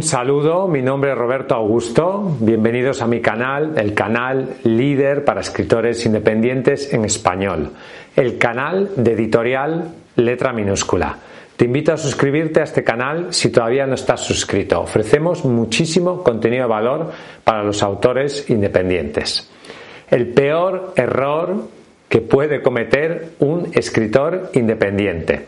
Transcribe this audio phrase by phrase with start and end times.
[0.00, 5.42] Un saludo, mi nombre es Roberto Augusto, bienvenidos a mi canal, el canal líder para
[5.42, 7.72] escritores independientes en español,
[8.16, 11.18] el canal de editorial letra minúscula.
[11.54, 14.80] Te invito a suscribirte a este canal si todavía no estás suscrito.
[14.80, 17.10] Ofrecemos muchísimo contenido de valor
[17.44, 19.50] para los autores independientes.
[20.10, 21.56] El peor error
[22.08, 25.44] que puede cometer un escritor independiente.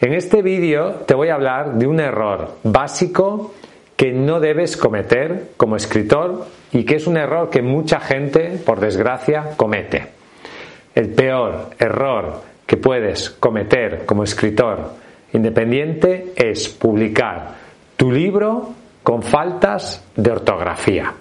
[0.00, 3.52] En este vídeo te voy a hablar de un error básico
[3.96, 8.80] que no debes cometer como escritor y que es un error que mucha gente, por
[8.80, 10.06] desgracia, comete.
[10.94, 14.92] El peor error que puedes cometer como escritor
[15.32, 17.54] independiente es publicar
[17.96, 18.70] tu libro
[19.02, 21.12] con faltas de ortografía.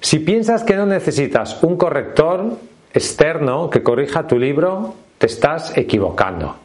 [0.00, 2.56] Si piensas que no necesitas un corrector
[2.92, 6.56] externo que corrija tu libro, te estás equivocando.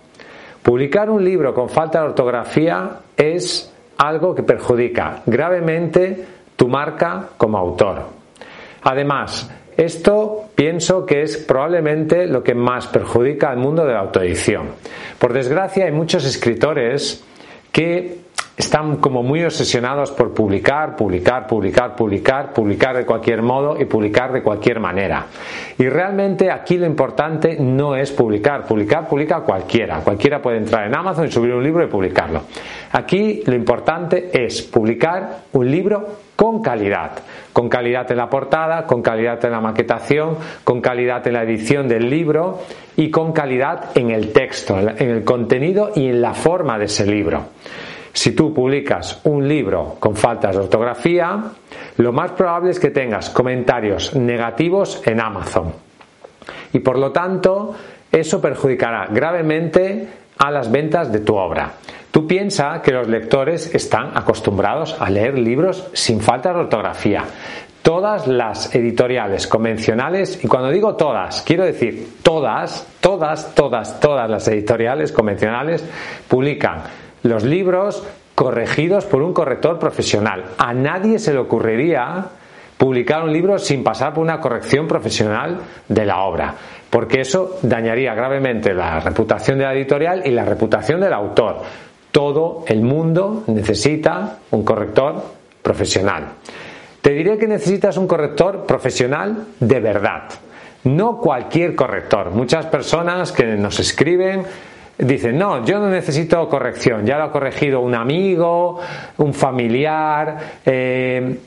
[0.64, 7.58] Publicar un libro con falta de ortografía es algo que perjudica gravemente tu marca como
[7.58, 8.04] autor.
[8.84, 14.70] Además, esto pienso que es probablemente lo que más perjudica al mundo de la autoedición.
[15.20, 17.24] Por desgracia, hay muchos escritores
[17.72, 23.86] que están como muy obsesionados por publicar, publicar, publicar, publicar, publicar de cualquier modo y
[23.86, 25.28] publicar de cualquier manera.
[25.78, 30.96] Y realmente aquí lo importante no es publicar, publicar publica cualquiera, cualquiera puede entrar en
[30.96, 32.42] Amazon y subir un libro y publicarlo.
[32.92, 37.12] Aquí lo importante es publicar un libro con calidad,
[37.52, 41.88] con calidad en la portada, con calidad en la maquetación, con calidad en la edición
[41.88, 42.60] del libro
[42.96, 47.06] y con calidad en el texto, en el contenido y en la forma de ese
[47.06, 47.46] libro.
[48.14, 51.40] Si tú publicas un libro con faltas de ortografía,
[51.98, 55.74] lo más probable es que tengas comentarios negativos en Amazon.
[56.74, 57.76] Y por lo tanto,
[58.12, 60.08] eso perjudicará gravemente
[60.38, 61.74] a las ventas de tu obra.
[62.18, 67.24] Tú piensas que los lectores están acostumbrados a leer libros sin falta de ortografía.
[67.84, 74.48] Todas las editoriales convencionales, y cuando digo todas, quiero decir todas, todas, todas, todas las
[74.48, 75.88] editoriales convencionales
[76.28, 76.82] publican
[77.22, 78.04] los libros
[78.34, 80.44] corregidos por un corrector profesional.
[80.58, 82.30] A nadie se le ocurriría
[82.80, 86.56] publicar un libro sin pasar por una corrección profesional de la obra,
[86.90, 91.62] porque eso dañaría gravemente la reputación de la editorial y la reputación del autor.
[92.12, 95.24] Todo el mundo necesita un corrector
[95.62, 96.28] profesional.
[97.02, 100.24] Te diré que necesitas un corrector profesional de verdad,
[100.84, 102.32] no cualquier corrector.
[102.32, 104.44] Muchas personas que nos escriben
[104.98, 108.80] dicen, no, yo no necesito corrección, ya lo ha corregido un amigo,
[109.18, 111.40] un familiar, eh,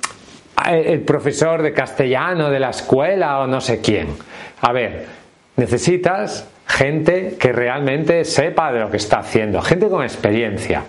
[0.69, 4.09] el profesor de castellano de la escuela o no sé quién.
[4.60, 5.06] A ver,
[5.60, 10.84] necesitas gente que realmente sepa de lo que está haciendo, gente con experiencia.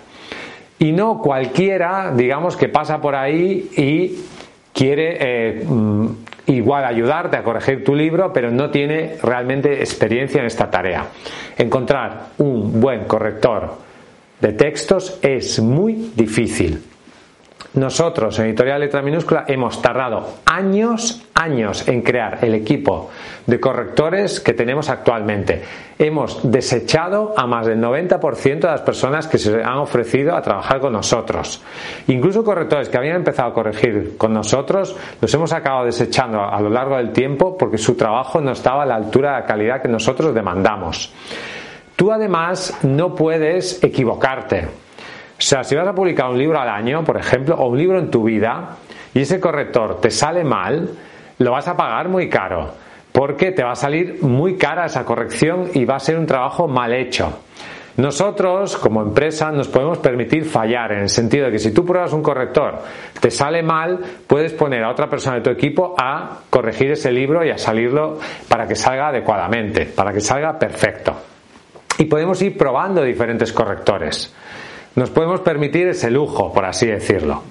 [0.78, 4.18] Y no cualquiera, digamos, que pasa por ahí y
[4.72, 6.06] quiere eh, mm,
[6.46, 11.06] igual ayudarte a corregir tu libro, pero no tiene realmente experiencia en esta tarea.
[11.58, 13.76] Encontrar un buen corrector
[14.40, 16.82] de textos es muy difícil.
[17.74, 23.08] Nosotros en Editorial Letra Minúscula hemos tardado años, años en crear el equipo
[23.46, 25.62] de correctores que tenemos actualmente.
[25.98, 30.80] Hemos desechado a más del 90% de las personas que se han ofrecido a trabajar
[30.80, 31.62] con nosotros.
[32.08, 36.68] Incluso correctores que habían empezado a corregir con nosotros, los hemos acabado desechando a lo
[36.68, 39.88] largo del tiempo porque su trabajo no estaba a la altura de la calidad que
[39.88, 41.10] nosotros demandamos.
[41.96, 44.81] Tú además no puedes equivocarte.
[45.42, 47.98] O sea, si vas a publicar un libro al año, por ejemplo, o un libro
[47.98, 48.76] en tu vida,
[49.12, 50.88] y ese corrector te sale mal,
[51.38, 52.70] lo vas a pagar muy caro,
[53.10, 56.68] porque te va a salir muy cara esa corrección y va a ser un trabajo
[56.68, 57.40] mal hecho.
[57.96, 62.12] Nosotros, como empresa, nos podemos permitir fallar en el sentido de que si tú pruebas
[62.12, 62.78] un corrector,
[63.20, 63.98] te sale mal,
[64.28, 68.16] puedes poner a otra persona de tu equipo a corregir ese libro y a salirlo
[68.48, 71.16] para que salga adecuadamente, para que salga perfecto.
[71.98, 74.32] Y podemos ir probando diferentes correctores.
[74.94, 77.42] Nos podemos permitir ese lujo, por así decirlo,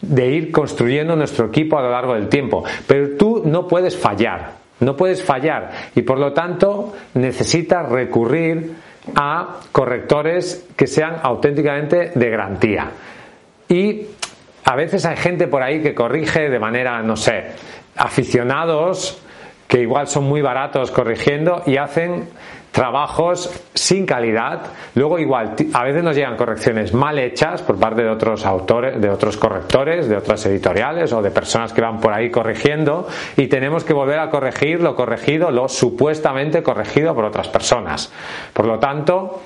[0.00, 2.64] de ir construyendo nuestro equipo a lo largo del tiempo.
[2.86, 8.72] Pero tú no puedes fallar, no puedes fallar y por lo tanto necesitas recurrir
[9.14, 12.90] a correctores que sean auténticamente de garantía.
[13.68, 14.02] Y
[14.64, 17.52] a veces hay gente por ahí que corrige de manera, no sé,
[17.96, 19.22] aficionados
[19.72, 22.28] que igual son muy baratos corrigiendo y hacen
[22.72, 24.64] trabajos sin calidad.
[24.94, 29.08] Luego igual, a veces nos llegan correcciones mal hechas por parte de otros autores, de
[29.08, 33.82] otros correctores, de otras editoriales o de personas que van por ahí corrigiendo y tenemos
[33.82, 38.12] que volver a corregir lo corregido, lo supuestamente corregido por otras personas.
[38.52, 39.40] Por lo tanto,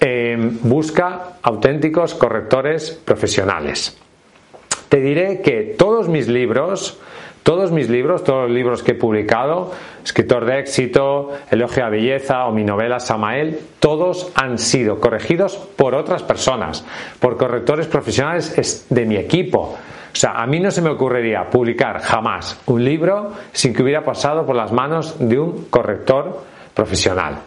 [0.00, 3.96] eh, busca auténticos correctores profesionales.
[4.88, 6.98] te diré que todos mis libros,
[7.42, 9.72] todos mis libros, todos los libros que he publicado,
[10.04, 15.94] Escritor de éxito, Elogio a belleza o mi novela Samael, todos han sido corregidos por
[15.94, 16.84] otras personas,
[17.20, 19.76] por correctores profesionales de mi equipo.
[20.12, 24.04] O sea, a mí no se me ocurriría publicar jamás un libro sin que hubiera
[24.04, 26.42] pasado por las manos de un corrector
[26.74, 27.38] profesional.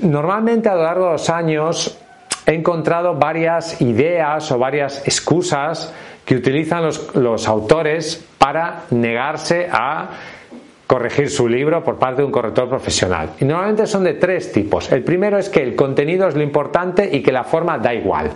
[0.00, 1.98] Normalmente a lo largo de los años
[2.46, 5.92] he encontrado varias ideas o varias excusas
[6.26, 10.10] que utilizan los, autores para negarse a
[10.84, 13.30] corregir su libro por parte de un corrector profesional.
[13.40, 14.90] Y normalmente son de tres tipos.
[14.90, 18.32] El primero es que el contenido es lo importante y que la forma da igual.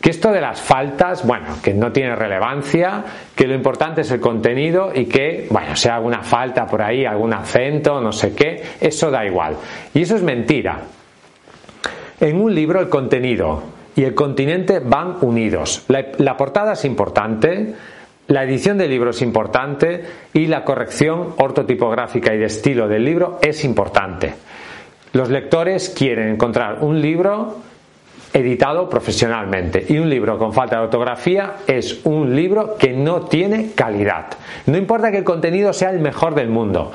[0.00, 3.04] Que esto de las faltas, bueno, que no tiene relevancia,
[3.34, 7.34] que lo importante es el contenido y que, bueno, sea alguna falta por ahí, algún
[7.34, 9.56] acento, no sé qué, eso da igual.
[9.92, 10.82] Y eso es mentira.
[12.20, 15.84] En un libro el contenido y el continente van unidos.
[15.88, 17.74] La, portada es importante,
[18.28, 23.40] la edición del libro es importante y la corrección ortotipográfica y de estilo del libro
[23.42, 24.34] es importante.
[25.14, 27.56] Los lectores quieren encontrar un libro
[28.32, 33.72] editado profesionalmente y un libro con falta de ortografía es un libro que no tiene
[33.72, 34.26] calidad.
[34.66, 36.92] No importa que el contenido sea el mejor del mundo.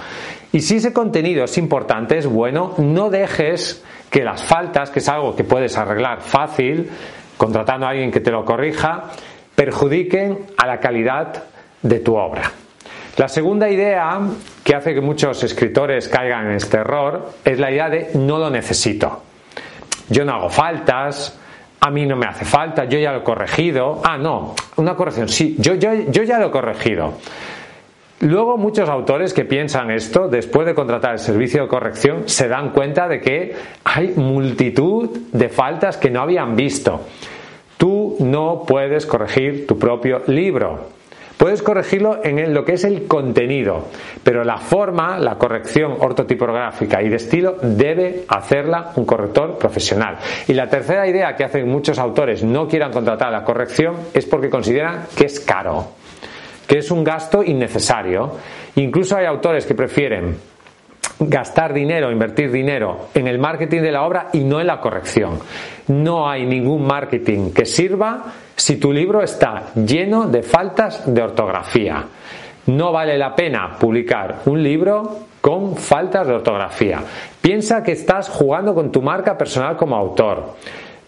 [0.53, 3.83] Y si ese contenido es importante, es bueno, no dejes
[4.13, 6.87] que las faltas, que es algo que puedes arreglar fácil,
[7.35, 9.05] contratando a alguien que te lo corrija,
[9.55, 11.45] perjudiquen a la calidad
[11.81, 12.43] de tu obra.
[13.17, 14.19] La segunda idea
[14.63, 18.51] que hace que muchos escritores caigan en este error es la idea de no lo
[18.51, 19.23] necesito.
[20.09, 21.39] Yo no hago faltas,
[21.79, 23.99] a mí no me hace falta, yo ya lo he corregido.
[24.03, 27.15] Ah, no, una corrección, sí, yo, yo, yo ya lo he corregido.
[28.23, 32.69] Luego muchos autores que piensan esto, después de contratar el servicio de corrección, se dan
[32.71, 33.53] cuenta de que
[33.83, 37.01] hay multitud de faltas que no habían visto.
[37.75, 40.87] Tú no puedes corregir tu propio libro.
[41.37, 43.87] Puedes corregirlo en lo que es el contenido,
[44.23, 50.17] pero la forma, la corrección ortotipográfica y de estilo debe hacerla un corrector profesional.
[50.47, 54.49] Y la tercera idea que hacen muchos autores no quieran contratar la corrección es porque
[54.49, 56.02] consideran que es caro
[56.67, 58.37] que es un gasto innecesario.
[58.75, 60.37] Incluso hay autores que prefieren
[61.19, 65.39] gastar dinero, invertir dinero en el marketing de la obra y no en la corrección.
[65.87, 68.23] No hay ningún marketing que sirva
[68.55, 72.05] si tu libro está lleno de faltas de ortografía.
[72.65, 77.01] No vale la pena publicar un libro con faltas de ortografía.
[77.41, 80.55] Piensa que estás jugando con tu marca personal como autor.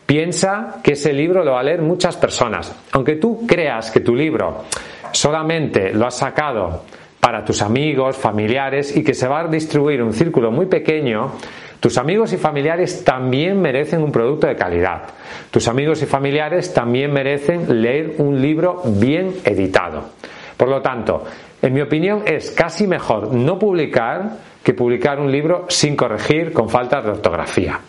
[0.05, 2.75] Piensa que ese libro lo va a leer muchas personas.
[2.91, 4.65] Aunque tú creas que tu libro
[5.15, 6.83] solamente lo has sacado
[7.19, 11.31] para tus amigos, familiares y que se va a distribuir un círculo muy pequeño,
[11.79, 15.03] tus amigos y familiares también merecen un producto de calidad.
[15.51, 20.09] Tus amigos y familiares también merecen leer un libro bien editado.
[20.57, 21.23] Por lo tanto,
[21.61, 26.69] en mi opinión es casi mejor no publicar que publicar un libro sin corregir con
[26.69, 27.79] faltas de ortografía.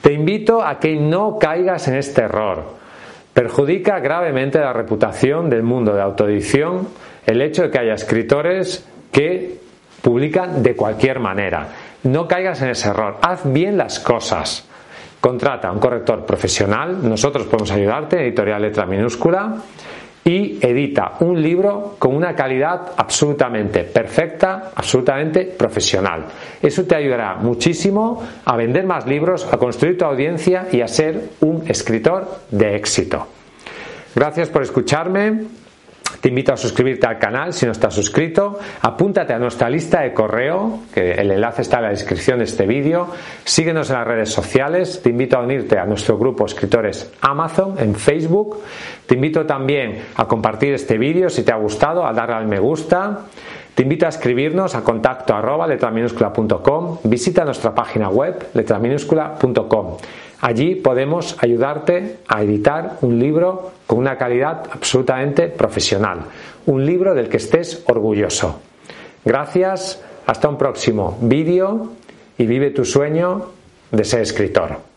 [0.00, 2.79] Te invito a que no caigas en este error.
[3.34, 6.88] Perjudica gravemente la reputación del mundo de autoedición
[7.26, 9.60] el hecho de que haya escritores que
[10.02, 11.68] publican de cualquier manera.
[12.02, 13.18] No caigas en ese error.
[13.22, 14.66] Haz bien las cosas.
[15.20, 16.98] Contrata a un corrector profesional.
[17.06, 19.56] Nosotros podemos ayudarte, editorial letra minúscula
[20.24, 26.26] y edita un libro con una calidad absolutamente perfecta, absolutamente profesional.
[26.60, 31.30] Eso te ayudará muchísimo a vender más libros, a construir tu audiencia y a ser
[31.40, 33.26] un escritor de éxito.
[34.14, 35.44] Gracias por escucharme.
[36.20, 38.58] Te invito a suscribirte al canal si no estás suscrito.
[38.82, 42.66] Apúntate a nuestra lista de correo, que el enlace está en la descripción de este
[42.66, 43.08] vídeo.
[43.44, 45.00] Síguenos en las redes sociales.
[45.02, 48.58] Te invito a unirte a nuestro grupo Escritores Amazon en Facebook.
[49.06, 52.58] Te invito también a compartir este vídeo si te ha gustado, a darle al me
[52.58, 53.20] gusta.
[53.74, 56.98] Te invito a escribirnos a contacto arroba letraminúscula.com.
[57.04, 59.96] Visita nuestra página web letraminúscula.com.
[60.40, 66.20] Allí podemos ayudarte a editar un libro con una calidad absolutamente profesional,
[66.66, 68.60] un libro del que estés orgulloso.
[69.24, 71.90] Gracias, hasta un próximo vídeo
[72.38, 73.50] y vive tu sueño
[73.90, 74.89] de ser escritor.